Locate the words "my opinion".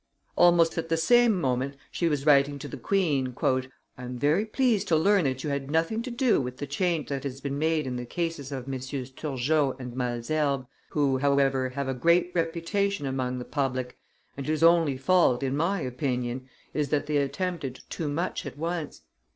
15.55-16.49